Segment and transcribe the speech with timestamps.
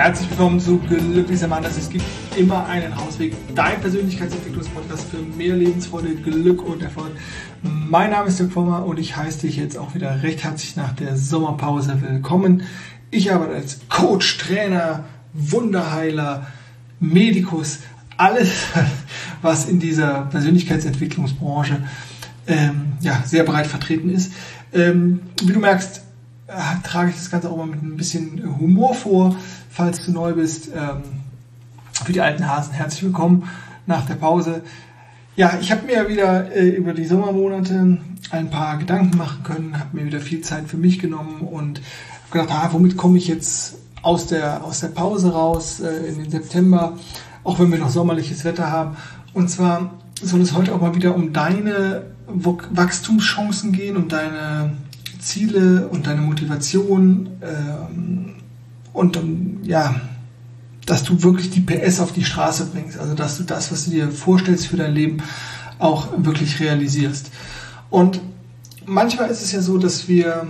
[0.00, 1.64] Herzlich willkommen zu Glücklicher Mann.
[1.64, 2.04] Es gibt
[2.36, 3.34] immer einen Ausweg.
[3.56, 7.10] Dein Persönlichkeitsentwicklungspodcast für mehr Lebensfreude, Glück und Erfolg.
[7.62, 10.92] Mein Name ist Dirk Former und ich heiße dich jetzt auch wieder recht herzlich nach
[10.92, 12.62] der Sommerpause willkommen.
[13.10, 16.46] Ich arbeite als Coach, Trainer, Wunderheiler,
[17.00, 17.80] Medikus,
[18.16, 18.66] alles,
[19.42, 21.82] was in dieser Persönlichkeitsentwicklungsbranche
[22.46, 24.32] ähm, ja, sehr breit vertreten ist.
[24.72, 26.02] Ähm, wie du merkst,
[26.48, 29.36] äh, trage ich das Ganze auch mal mit ein bisschen Humor vor,
[29.70, 30.68] falls du neu bist.
[30.74, 31.02] Ähm,
[32.04, 33.48] für die alten Hasen herzlich willkommen
[33.86, 34.62] nach der Pause.
[35.36, 37.98] Ja, ich habe mir wieder äh, über die Sommermonate
[38.30, 41.80] ein paar Gedanken machen können, habe mir wieder viel Zeit für mich genommen und
[42.30, 46.22] habe gedacht, ah, womit komme ich jetzt aus der, aus der Pause raus äh, in
[46.22, 46.98] den September,
[47.44, 48.96] auch wenn wir noch sommerliches Wetter haben.
[49.34, 54.72] Und zwar soll es heute auch mal wieder um deine Wachstumschancen gehen, um deine
[55.18, 58.34] Ziele und deine Motivation ähm,
[58.92, 60.00] und um, ja,
[60.86, 63.90] dass du wirklich die PS auf die Straße bringst, also dass du das, was du
[63.90, 65.18] dir vorstellst für dein Leben,
[65.78, 67.30] auch wirklich realisierst.
[67.90, 68.20] Und
[68.86, 70.46] manchmal ist es ja so, dass wir,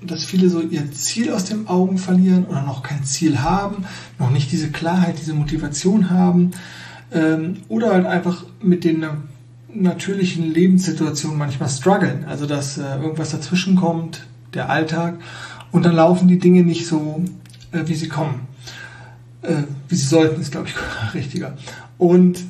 [0.00, 3.84] dass viele so ihr Ziel aus den Augen verlieren oder noch kein Ziel haben,
[4.18, 6.52] noch nicht diese Klarheit, diese Motivation haben
[7.12, 9.04] ähm, oder halt einfach mit den
[9.74, 12.24] natürlichen Lebenssituationen manchmal strugglen.
[12.24, 15.18] Also dass äh, irgendwas dazwischen kommt, der Alltag,
[15.70, 17.24] und dann laufen die Dinge nicht so,
[17.72, 18.46] äh, wie sie kommen.
[19.40, 20.74] Äh, wie sie sollten, ist, glaube ich,
[21.14, 21.56] richtiger.
[21.98, 22.44] Und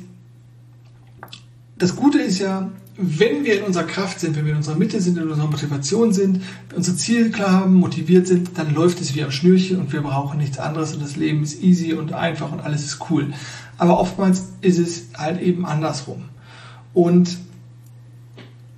[1.77, 5.01] das Gute ist ja, wenn wir in unserer Kraft sind, wenn wir in unserer Mitte
[5.01, 6.41] sind, in unserer Motivation sind,
[6.75, 10.37] unser Ziel klar haben, motiviert sind, dann läuft es wie am Schnürchen und wir brauchen
[10.37, 13.33] nichts anderes und das Leben ist easy und einfach und alles ist cool.
[13.77, 16.23] Aber oftmals ist es halt eben andersrum.
[16.93, 17.37] Und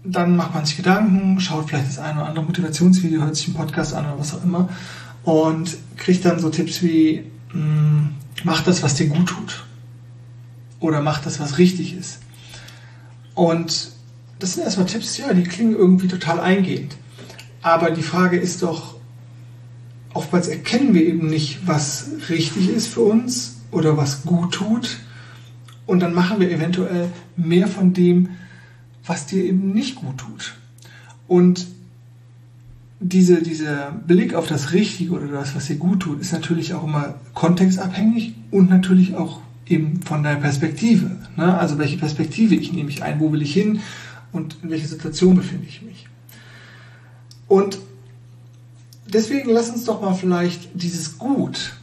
[0.03, 3.55] dann macht man sich Gedanken, schaut vielleicht das eine oder andere Motivationsvideo, hört sich einen
[3.55, 4.69] Podcast an oder was auch immer
[5.23, 8.09] und kriegt dann so Tipps wie, hm,
[8.43, 9.65] mach das, was dir gut tut.
[10.79, 12.19] Oder mach das, was richtig ist.
[13.33, 13.91] Und
[14.39, 16.95] das sind erstmal Tipps, ja, die klingen irgendwie total eingehend.
[17.61, 18.95] Aber die Frage ist doch,
[20.13, 24.99] oftmals erkennen wir eben nicht, was richtig ist für uns oder was gut tut
[25.85, 28.29] und dann machen wir eventuell mehr von dem,
[29.05, 30.55] was dir eben nicht gut tut.
[31.27, 31.67] Und
[32.99, 36.83] diese, dieser Blick auf das Richtige oder das, was dir gut tut, ist natürlich auch
[36.83, 41.11] immer kontextabhängig und natürlich auch eben von deiner Perspektive.
[41.35, 41.57] Ne?
[41.57, 43.79] Also welche Perspektive ich nehme ich ein, wo will ich hin
[44.31, 46.07] und in welcher Situation befinde ich mich.
[47.47, 47.79] Und
[49.07, 51.73] deswegen lass uns doch mal vielleicht dieses Gut,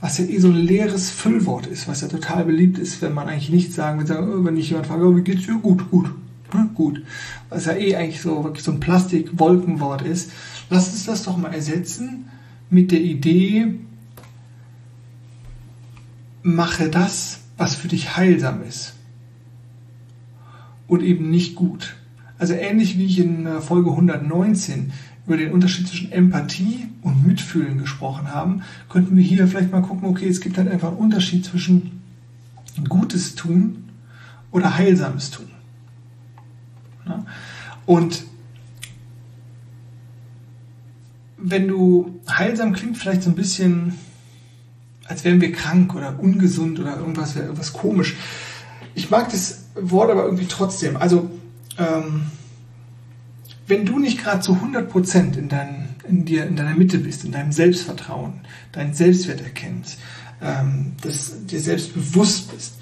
[0.00, 3.28] was ja eh so ein leeres Füllwort ist, was ja total beliebt ist, wenn man
[3.28, 5.56] eigentlich nichts sagen will, oh, wenn ich jemand frage, oh, wie geht's dir?
[5.56, 6.10] Gut, gut,
[6.52, 7.02] hm, gut.
[7.50, 10.32] Was ja eh eigentlich so wirklich so ein Plastik-Wolkenwort ist.
[10.70, 12.30] Lass uns das doch mal ersetzen
[12.70, 13.74] mit der Idee,
[16.42, 18.94] mache das, was für dich heilsam ist.
[20.86, 21.96] Und eben nicht gut.
[22.38, 24.92] Also ähnlich wie ich in Folge 119
[25.30, 30.08] über den Unterschied zwischen Empathie und Mitfühlen gesprochen haben, könnten wir hier vielleicht mal gucken,
[30.08, 32.00] okay, es gibt halt einfach einen Unterschied zwischen
[32.88, 33.84] Gutes tun
[34.50, 35.46] oder Heilsames tun.
[37.06, 37.24] Ja?
[37.86, 38.24] Und
[41.38, 43.94] wenn du heilsam klingt, vielleicht so ein bisschen,
[45.06, 48.16] als wären wir krank oder ungesund oder irgendwas, irgendwas komisch.
[48.96, 50.96] Ich mag das Wort aber irgendwie trotzdem.
[50.96, 51.30] Also
[51.78, 52.22] ähm,
[53.70, 57.32] wenn du nicht gerade zu 100% in, dein, in, dir, in deiner Mitte bist, in
[57.32, 58.40] deinem Selbstvertrauen,
[58.72, 59.98] deinen Selbstwert erkennst,
[60.42, 62.74] ähm, dass dir selbst bewusst bist,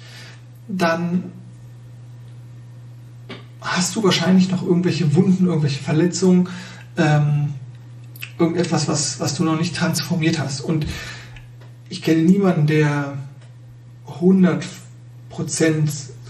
[0.67, 1.31] dann
[3.61, 6.49] hast du wahrscheinlich noch irgendwelche Wunden, irgendwelche Verletzungen,
[6.97, 7.53] ähm,
[8.37, 10.61] irgendetwas, was, was du noch nicht transformiert hast.
[10.61, 10.85] Und
[11.89, 13.17] ich kenne niemanden, der
[14.07, 14.65] 100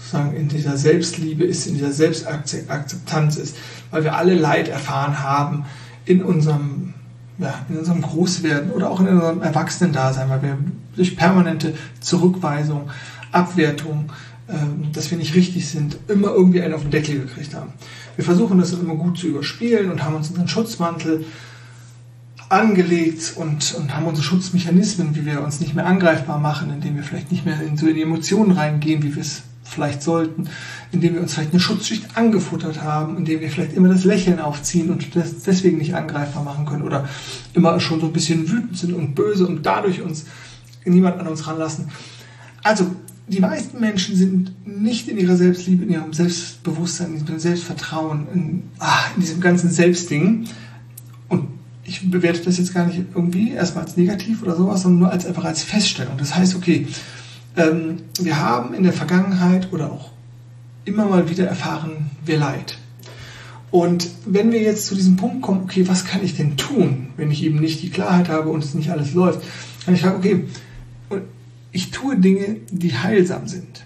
[0.00, 3.56] sozusagen in dieser Selbstliebe ist, in dieser Selbstakzeptanz ist,
[3.90, 5.66] weil wir alle Leid erfahren haben
[6.06, 6.94] in unserem,
[7.38, 10.58] ja, in unserem Großwerden oder auch in unserem Erwachsenendasein, weil wir
[10.96, 12.90] durch permanente Zurückweisung,
[13.30, 14.10] Abwertung,
[14.48, 17.72] ähm, dass wir nicht richtig sind, immer irgendwie einen auf den Deckel gekriegt haben.
[18.16, 21.24] Wir versuchen das immer gut zu überspielen und haben uns unseren Schutzmantel
[22.48, 27.04] angelegt und, und haben unsere Schutzmechanismen, wie wir uns nicht mehr angreifbar machen, indem wir
[27.04, 30.48] vielleicht nicht mehr in so in die Emotionen reingehen, wie wir es vielleicht sollten,
[30.92, 34.90] indem wir uns vielleicht eine Schutzschicht angefuttert haben, indem wir vielleicht immer das Lächeln aufziehen
[34.90, 37.08] und das deswegen nicht angreifbar machen können oder
[37.54, 40.26] immer schon so ein bisschen wütend sind und böse und dadurch uns
[40.84, 41.88] niemand an uns ranlassen.
[42.62, 42.90] Also
[43.28, 48.62] die meisten Menschen sind nicht in ihrer Selbstliebe, in ihrem Selbstbewusstsein, in ihrem Selbstvertrauen, in,
[48.80, 50.46] ach, in diesem ganzen Selbstding.
[51.28, 51.46] Und
[51.84, 55.26] ich bewerte das jetzt gar nicht irgendwie erstmal als negativ oder sowas, sondern nur als
[55.26, 56.16] einfach als Feststellung.
[56.18, 56.88] Das heißt, okay,
[57.56, 60.10] ähm, wir haben in der Vergangenheit oder auch
[60.84, 62.78] immer mal wieder erfahren wir Leid.
[63.70, 67.30] Und wenn wir jetzt zu diesem Punkt kommen, okay, was kann ich denn tun, wenn
[67.30, 69.42] ich eben nicht die Klarheit habe und es nicht alles läuft,
[69.84, 70.44] kann ich sagen, okay,
[71.72, 73.84] ich tue Dinge, die heilsam sind.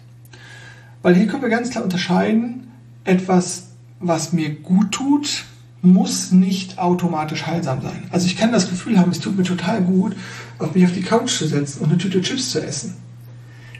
[1.02, 2.68] Weil hier können wir ganz klar unterscheiden,
[3.04, 3.64] etwas,
[4.00, 5.44] was mir gut tut,
[5.82, 8.04] muss nicht automatisch heilsam sein.
[8.10, 10.16] Also ich kann das Gefühl haben, es tut mir total gut,
[10.58, 12.94] auf mich auf die Couch zu setzen und eine Tüte Chips zu essen.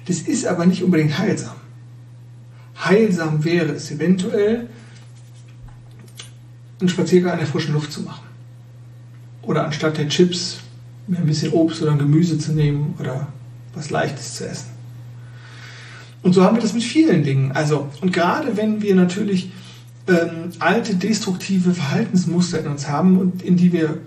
[0.07, 1.55] Das ist aber nicht unbedingt heilsam.
[2.83, 4.69] Heilsam wäre es eventuell,
[6.81, 8.27] einen Spaziergang in der frischen Luft zu machen.
[9.43, 10.59] Oder anstatt der Chips
[11.09, 13.29] ein bisschen Obst oder Gemüse zu nehmen oder
[13.75, 14.71] was Leichtes zu essen.
[16.23, 17.53] Und so haben wir das mit vielen Dingen.
[17.53, 19.53] Also, und gerade wenn wir natürlich
[20.09, 23.99] ähm, alte destruktive Verhaltensmuster in uns haben und in die wir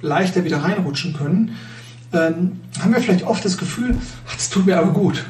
[0.00, 1.56] leichter wieder reinrutschen können,
[2.12, 3.96] ähm, haben wir vielleicht oft das Gefühl,
[4.36, 5.26] es tut mir aber gut.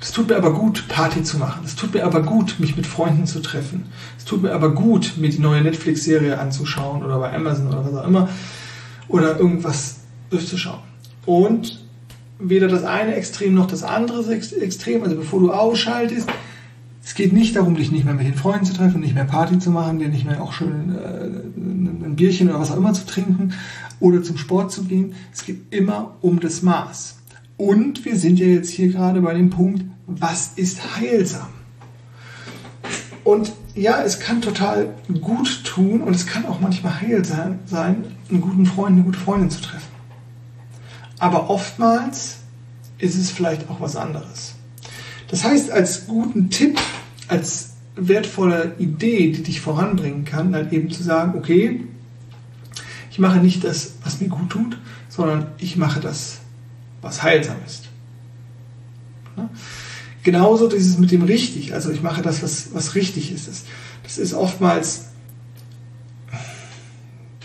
[0.00, 1.62] Es tut mir aber gut, Party zu machen.
[1.64, 3.84] Es tut mir aber gut, mich mit Freunden zu treffen.
[4.18, 7.94] Es tut mir aber gut, mir die neue Netflix-Serie anzuschauen oder bei Amazon oder was
[7.94, 8.28] auch immer.
[9.08, 10.00] Oder irgendwas
[10.30, 10.80] durchzuschauen.
[11.24, 11.80] Und
[12.38, 16.28] weder das eine Extrem noch das andere Extrem, also bevor du ausschaltest,
[17.02, 19.60] es geht nicht darum, dich nicht mehr mit den Freunden zu treffen, nicht mehr Party
[19.60, 21.26] zu machen, dir nicht mehr auch schön äh,
[21.56, 23.54] ein Bierchen oder was auch immer zu trinken
[24.00, 25.14] oder zum Sport zu gehen.
[25.32, 27.15] Es geht immer um das Maß.
[27.56, 31.48] Und wir sind ja jetzt hier gerade bei dem Punkt, was ist heilsam?
[33.24, 38.40] Und ja, es kann total gut tun und es kann auch manchmal heilsam sein, einen
[38.40, 39.88] guten Freund, eine gute Freundin zu treffen.
[41.18, 42.38] Aber oftmals
[42.98, 44.54] ist es vielleicht auch was anderes.
[45.28, 46.78] Das heißt, als guten Tipp,
[47.28, 51.84] als wertvolle Idee, die dich voranbringen kann, halt eben zu sagen, okay,
[53.10, 54.78] ich mache nicht das, was mir gut tut,
[55.08, 56.40] sondern ich mache das,
[57.06, 57.84] was heilsam ist.
[59.36, 59.48] Ja?
[60.22, 63.48] Genauso dieses mit dem richtig, also ich mache das, was, was richtig ist.
[64.02, 65.06] Das, ist oftmals,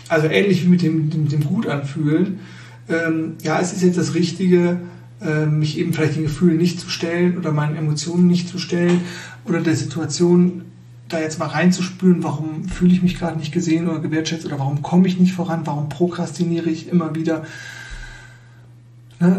[0.08, 2.40] also ähnlich wie mit dem, dem, dem Gut anfühlen.
[2.88, 4.80] Ähm, ja, es ist jetzt das Richtige,
[5.20, 9.02] äh, mich eben vielleicht den Gefühlen nicht zu stellen oder meinen Emotionen nicht zu stellen
[9.44, 10.62] oder der Situation
[11.08, 14.82] da jetzt mal reinzuspüren, warum fühle ich mich gerade nicht gesehen oder gewertschätzt oder warum
[14.82, 17.44] komme ich nicht voran, warum prokrastiniere ich immer wieder.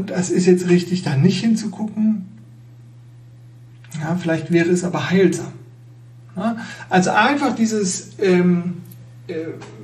[0.05, 2.25] Das ist jetzt richtig, da nicht hinzugucken.
[3.99, 5.53] Ja, vielleicht wäre es aber heilsam.
[6.35, 6.57] Ja,
[6.89, 8.77] also einfach dieses, ähm,
[9.27, 9.35] äh,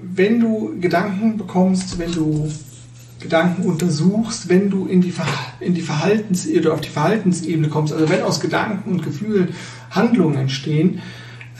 [0.01, 2.49] wenn du Gedanken bekommst, wenn du
[3.19, 5.25] Gedanken untersuchst, wenn du in die, Ver
[5.59, 9.49] in die Verhaltens oder auf die Verhaltensebene kommst, also wenn aus Gedanken und Gefühlen
[9.91, 11.01] Handlungen entstehen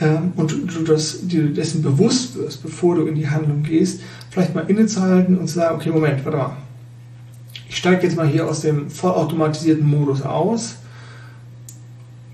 [0.00, 4.00] ähm, und du das, dir dessen bewusst wirst, bevor du in die Handlung gehst,
[4.30, 6.56] vielleicht mal innezuhalten und zu sagen, okay, Moment, warte mal.
[7.70, 10.78] Ich steige jetzt mal hier aus dem vollautomatisierten Modus aus,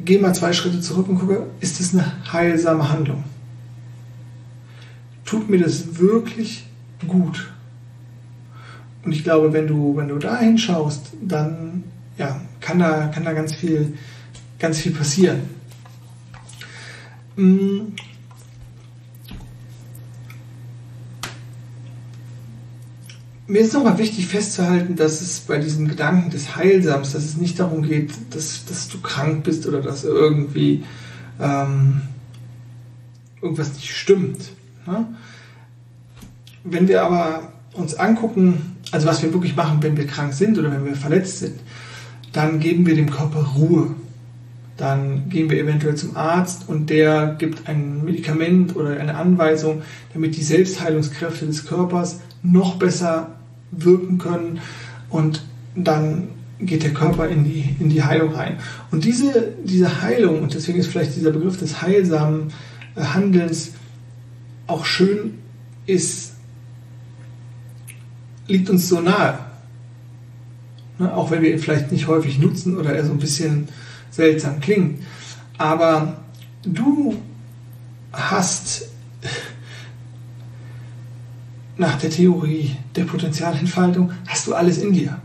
[0.00, 3.22] gehe mal zwei Schritte zurück und gucke, ist das eine heilsame Handlung?
[5.26, 6.64] Tut mir das wirklich
[7.06, 7.52] gut?
[9.04, 11.84] Und ich glaube, wenn du, wenn du da hinschaust, dann
[12.16, 13.92] ja, kann, da, kann da ganz viel,
[14.58, 15.42] ganz viel passieren.
[23.48, 27.60] Mir ist nochmal wichtig festzuhalten, dass es bei diesen Gedanken des Heilsams, dass es nicht
[27.60, 30.82] darum geht, dass, dass du krank bist oder dass irgendwie
[31.40, 32.00] ähm,
[33.40, 34.50] irgendwas nicht stimmt.
[34.86, 35.06] Ne?
[36.64, 40.72] Wenn wir aber uns angucken, also was wir wirklich machen, wenn wir krank sind oder
[40.72, 41.60] wenn wir verletzt sind,
[42.32, 43.94] dann geben wir dem Körper Ruhe.
[44.76, 49.82] Dann gehen wir eventuell zum Arzt und der gibt ein Medikament oder eine Anweisung,
[50.12, 53.35] damit die Selbstheilungskräfte des Körpers noch besser
[53.76, 54.60] wirken können
[55.10, 56.28] und dann
[56.58, 58.58] geht der Körper in die, in die Heilung rein.
[58.90, 62.52] Und diese, diese Heilung, und deswegen ist vielleicht dieser Begriff des heilsamen
[62.94, 63.72] äh, Handelns
[64.66, 65.38] auch schön,
[65.86, 66.32] ist
[68.48, 69.38] liegt uns so nahe.
[70.98, 71.12] Ne?
[71.14, 73.68] Auch wenn wir ihn vielleicht nicht häufig nutzen oder er so ein bisschen
[74.10, 75.00] seltsam klingt.
[75.58, 76.18] Aber
[76.62, 77.16] du
[78.12, 78.88] hast
[81.78, 85.20] nach der Theorie der Potenzialentfaltung, hast du alles in dir.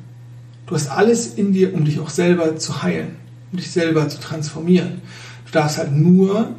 [0.65, 3.15] Du hast alles in dir, um dich auch selber zu heilen,
[3.51, 5.01] um dich selber zu transformieren.
[5.46, 6.55] Du darfst halt nur,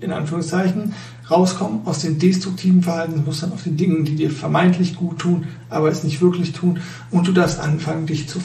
[0.00, 0.94] in Anführungszeichen,
[1.30, 6.04] rauskommen aus den destruktiven Verhaltensmustern, aus den Dingen, die dir vermeintlich gut tun, aber es
[6.04, 6.80] nicht wirklich tun.
[7.10, 8.40] Und du darfst anfangen, dich zu,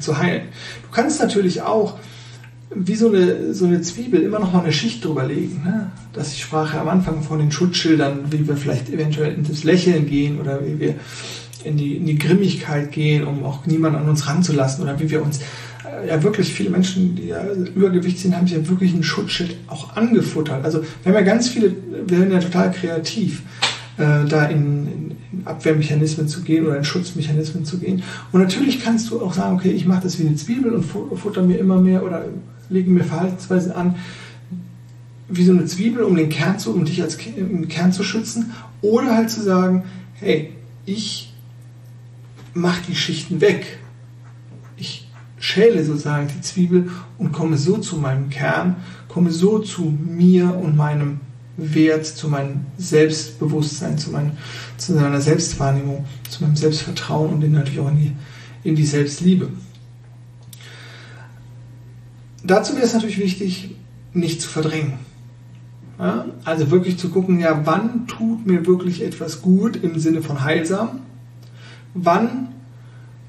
[0.00, 0.48] zu heilen.
[0.82, 1.98] Du kannst natürlich auch
[2.74, 5.62] wie so eine, so eine Zwiebel immer noch mal eine Schicht drüber legen.
[5.64, 5.90] Ne?
[6.12, 10.06] Dass ich sprach am Anfang von den Schutzschildern, wie wir vielleicht eventuell in das Lächeln
[10.06, 10.94] gehen oder wie wir
[11.64, 15.22] in die, in die Grimmigkeit gehen, um auch niemanden an uns ranzulassen oder wie wir
[15.22, 15.40] uns
[15.84, 19.56] äh, ja wirklich viele Menschen, die ja Übergewicht sind, haben sich ja wirklich ein Schutzschild
[19.68, 20.64] auch angefuttert.
[20.64, 21.74] Also wir haben ja ganz viele,
[22.06, 23.42] wir sind ja total kreativ,
[23.98, 28.02] äh, da in, in, Abwehrmechanismen zu gehen oder in Schutzmechanismen zu gehen.
[28.30, 31.42] Und natürlich kannst du auch sagen, okay, ich mache das wie eine Zwiebel und futter
[31.42, 32.26] mir immer mehr oder
[32.68, 33.96] lege mir Verhaltensweisen an,
[35.28, 38.52] wie so eine Zwiebel, um den Kern zu, um dich als Kern zu schützen.
[38.82, 39.84] Oder halt zu sagen,
[40.14, 40.52] hey,
[40.84, 41.32] ich
[42.54, 43.78] mache die Schichten weg.
[44.76, 45.08] Ich
[45.38, 48.76] schäle sozusagen die Zwiebel und komme so zu meinem Kern,
[49.08, 51.20] komme so zu mir und meinem
[51.56, 54.32] Wert, zu meinem Selbstbewusstsein, zu, meinem,
[54.78, 58.12] zu meiner Selbstwahrnehmung, zu meinem Selbstvertrauen und natürlich auch in die,
[58.64, 59.48] in die Selbstliebe.
[62.44, 63.76] Dazu wäre es natürlich wichtig,
[64.14, 64.94] nicht zu verdrängen.
[65.98, 66.26] Ja?
[66.44, 71.00] Also wirklich zu gucken, ja, wann tut mir wirklich etwas gut im Sinne von heilsam?
[71.94, 72.48] Wann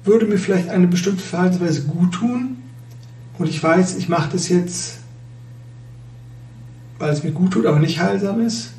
[0.02, 2.56] würde mir vielleicht eine bestimmte Verhaltensweise gut tun?
[3.38, 5.00] Und ich weiß, ich mache das jetzt
[7.04, 8.70] weil es mir gut tut, aber nicht heilsam ist.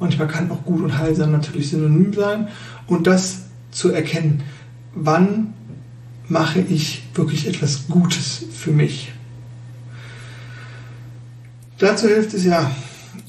[0.00, 2.48] Manchmal kann auch gut und heilsam natürlich synonym sein.
[2.88, 4.42] Und das zu erkennen,
[4.96, 5.54] wann
[6.26, 9.12] mache ich wirklich etwas Gutes für mich.
[11.78, 12.68] Dazu hilft es ja,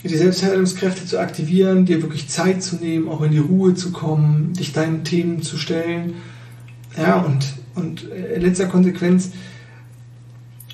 [0.03, 4.53] die Selbstheilungskräfte zu aktivieren, dir wirklich Zeit zu nehmen, auch in die Ruhe zu kommen,
[4.53, 6.15] dich deinen Themen zu stellen.
[6.97, 9.29] Ja, und, und in letzter Konsequenz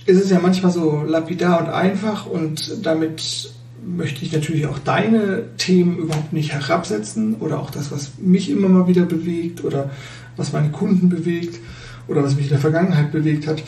[0.06, 3.52] ist es ja manchmal so lapidar und einfach und damit
[3.86, 8.68] möchte ich natürlich auch deine Themen überhaupt nicht herabsetzen oder auch das, was mich immer
[8.68, 9.92] mal wieder bewegt oder
[10.38, 11.60] was meine Kunden bewegt
[12.08, 13.62] oder was mich in der Vergangenheit bewegt hat.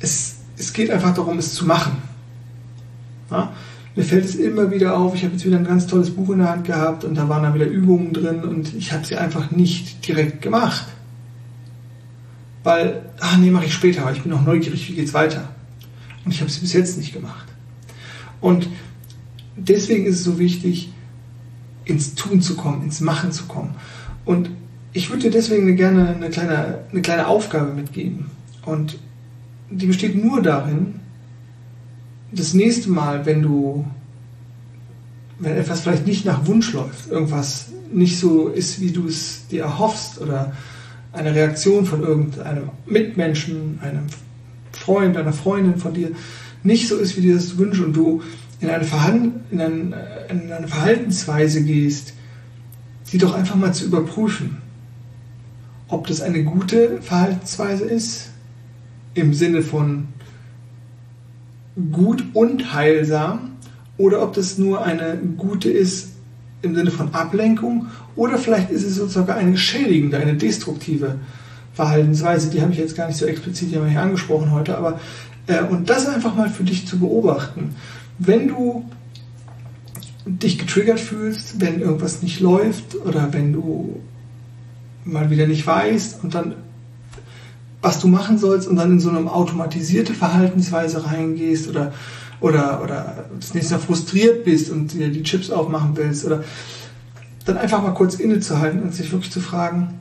[0.00, 2.02] Es, es geht einfach darum, es zu machen.
[3.30, 3.52] Ja?
[3.96, 6.38] Mir fällt es immer wieder auf, ich habe jetzt wieder ein ganz tolles Buch in
[6.38, 9.50] der Hand gehabt und da waren dann wieder Übungen drin und ich habe sie einfach
[9.50, 10.86] nicht direkt gemacht.
[12.62, 15.48] Weil, ach nee, mache ich später, aber ich bin noch neugierig, wie geht's weiter.
[16.24, 17.46] Und ich habe sie bis jetzt nicht gemacht.
[18.40, 18.68] Und
[19.56, 20.92] deswegen ist es so wichtig,
[21.84, 23.74] ins Tun zu kommen, ins Machen zu kommen.
[24.24, 24.50] Und
[24.92, 28.26] ich würde dir deswegen gerne eine kleine, eine kleine Aufgabe mitgeben.
[28.64, 28.98] Und
[29.70, 31.00] die besteht nur darin,
[32.32, 33.84] das nächste Mal, wenn du,
[35.38, 39.62] wenn etwas vielleicht nicht nach Wunsch läuft, irgendwas nicht so ist, wie du es dir
[39.62, 40.52] erhoffst oder
[41.12, 44.06] eine Reaktion von irgendeinem Mitmenschen, einem
[44.72, 46.10] Freund, einer Freundin von dir,
[46.66, 48.22] nicht so ist, wie dir das wünschst und du
[48.60, 48.84] in eine,
[49.50, 49.94] in, ein,
[50.28, 52.14] in eine Verhaltensweise gehst,
[53.12, 54.58] die doch einfach mal zu überprüfen,
[55.88, 58.30] ob das eine gute Verhaltensweise ist,
[59.14, 60.08] im Sinne von
[61.92, 63.52] gut und heilsam,
[63.98, 66.10] oder ob das nur eine gute ist
[66.62, 71.16] im Sinne von Ablenkung, oder vielleicht ist es sozusagen eine schädigende, eine destruktive
[71.74, 72.50] Verhaltensweise.
[72.50, 74.96] Die habe ich jetzt gar nicht so explizit hier angesprochen heute, aber äh,
[75.70, 77.74] und das einfach mal für dich zu beobachten.
[78.18, 78.84] Wenn du
[80.26, 84.00] dich getriggert fühlst, wenn irgendwas nicht läuft oder wenn du
[85.04, 86.54] mal wieder nicht weißt und dann
[87.80, 91.92] was du machen sollst und dann in so eine automatisierte Verhaltensweise reingehst oder
[92.40, 96.42] oder oder das nächste Mal frustriert bist und dir die Chips aufmachen willst oder
[97.44, 99.94] dann einfach mal kurz innezuhalten und sich wirklich zu fragen,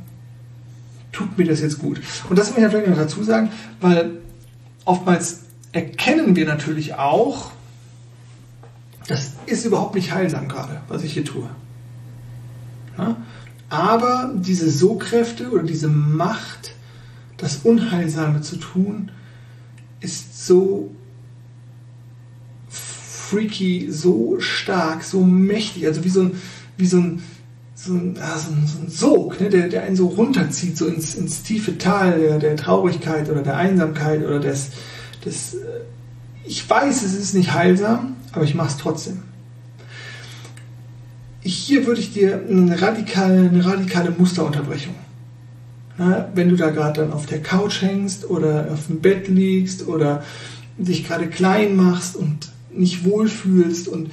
[1.12, 2.02] tut mir das jetzt gut?
[2.28, 3.50] Und das muss ich vielleicht noch dazu sagen,
[3.80, 4.18] weil
[4.86, 7.52] oftmals erkennen wir natürlich auch,
[9.08, 11.50] das ist überhaupt nicht heilsam gerade, was ich hier tue.
[12.98, 13.18] Ja?
[13.70, 16.74] Aber diese So-Kräfte oder diese Macht,
[17.38, 19.12] das Unheilsame zu tun,
[20.00, 20.92] ist so
[22.70, 26.42] freaky, so stark, so mächtig, also wie so ein,
[26.78, 27.24] wie so ein,
[27.86, 30.88] so ein, ja, so ein, so ein Sog, ne, der, der einen so runterzieht, so
[30.88, 34.70] ins, ins tiefe Tal der, der Traurigkeit oder der Einsamkeit oder des,
[35.24, 35.82] des, äh,
[36.46, 39.24] ich weiß, es ist nicht heilsam, aber ich mache es trotzdem.
[41.42, 44.96] Hier würde ich dir eine radikale, eine radikale Musterunterbrechung.
[45.98, 49.88] Na, wenn du da gerade dann auf der Couch hängst oder auf dem Bett liegst
[49.88, 50.24] oder
[50.78, 54.10] dich gerade klein machst und nicht wohlfühlst und,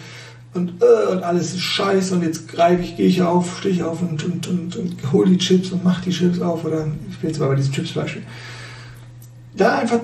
[0.55, 3.83] und, äh, und alles ist scheiße und jetzt greife ich, gehe ich auf, stehe ich
[3.83, 7.19] auf und, und, und, und hole die Chips und mache die Chips auf oder ich
[7.19, 8.23] bin jetzt mal bei diesem Chips-Beispiel.
[9.57, 10.01] Da einfach,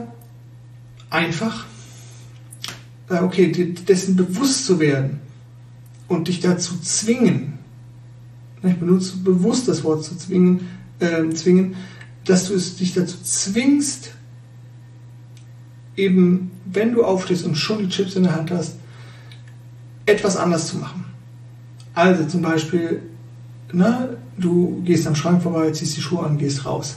[1.11, 1.67] einfach
[3.11, 5.21] äh, okay, dessen bewusst zu werden
[6.09, 7.59] und dich dazu zwingen,
[8.63, 10.67] ich benutze bewusst das Wort zu zwingen,
[10.99, 11.77] äh, zwingen,
[12.25, 14.13] dass du es dich dazu zwingst,
[15.97, 18.78] eben, wenn du aufstehst und schon die Chips in der Hand hast,
[20.09, 21.05] etwas anders zu machen.
[21.95, 23.03] Also zum Beispiel
[23.73, 26.97] ne, du gehst am Schrank vorbei, ziehst die Schuhe an, gehst raus.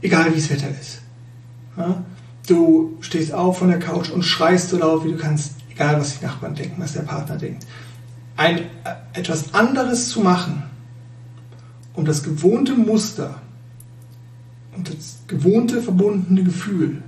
[0.00, 1.00] Egal wie das Wetter ist.
[1.76, 2.02] Ja?
[2.46, 6.18] Du stehst auf von der Couch und schreist so laut, wie du kannst, egal was
[6.18, 7.66] die Nachbarn denken, was der Partner denkt.
[8.36, 8.62] Ein, äh,
[9.12, 10.64] etwas anderes zu machen,
[11.94, 13.40] um das gewohnte Muster
[14.74, 17.02] und das gewohnte verbundene Gefühl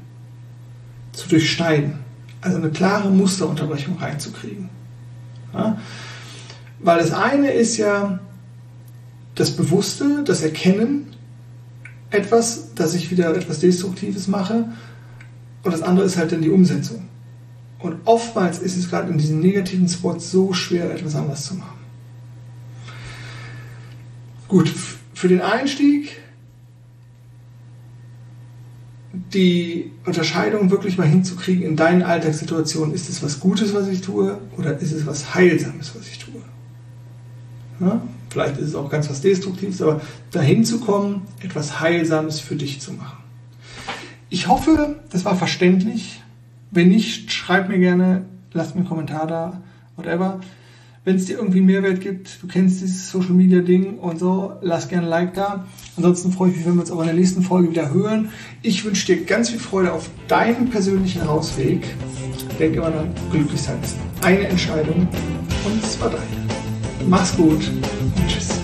[1.13, 2.04] zu durchschneiden.
[2.45, 4.69] Also eine klare Musterunterbrechung reinzukriegen.
[5.55, 5.79] Ja?
[6.81, 8.21] Weil das eine ist ja
[9.35, 11.07] das Bewusste, das Erkennen
[12.11, 14.67] etwas, dass ich wieder etwas Destruktives mache.
[15.63, 17.09] Und das andere ist halt dann die Umsetzung.
[17.79, 21.79] Und oftmals ist es gerade in diesen negativen Spots so schwer, etwas anders zu machen.
[24.49, 24.71] Gut,
[25.15, 26.21] für den Einstieg
[29.33, 34.39] die Unterscheidung wirklich mal hinzukriegen in deinen Alltagssituationen, ist es was Gutes, was ich tue,
[34.57, 36.41] oder ist es was Heilsames, was ich tue?
[37.81, 38.03] Ja?
[38.31, 40.01] Vielleicht ist es auch ganz was Destruktives, aber
[40.33, 43.19] dahin zu kommen, etwas Heilsames für dich zu machen.
[44.29, 46.21] Ich hoffe, das war verständlich.
[46.73, 49.63] Wenn nicht, schreib mir gerne, lass mir einen Kommentar da,
[49.97, 50.41] whatever.
[51.07, 54.89] Wenn es dir irgendwie Mehrwert gibt, du kennst dieses Social Media Ding und so, lass
[54.89, 55.67] gerne ein Like da.
[55.99, 58.31] Ansonsten freue ich mich, wenn wir uns auch in der nächsten Folge wieder hören.
[58.63, 61.85] Ich wünsche dir ganz viel Freude auf deinem persönlichen Rausweg.
[62.59, 65.07] Denke immer daran, glücklich sein ist eine Entscheidung
[65.67, 66.25] und es war deine.
[67.07, 67.61] Mach's gut
[68.27, 68.64] tschüss.